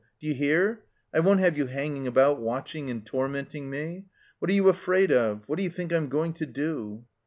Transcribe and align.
D'you 0.19 0.33
hear? 0.33 0.81
I 1.13 1.19
won't 1.19 1.41
have 1.41 1.59
you 1.59 1.67
hanging 1.67 2.07
about, 2.07 2.39
watching 2.41 2.89
and 2.89 3.05
tonnenting 3.05 3.69
me. 3.69 4.05
What 4.39 4.49
are 4.49 4.53
you 4.55 4.67
afraid 4.67 5.11
of? 5.11 5.43
What 5.47 5.59
d'you 5.59 5.69
think 5.69 5.93
I'm 5.93 6.09
going 6.09 6.33
to 6.33 6.47
do?" 6.47 7.05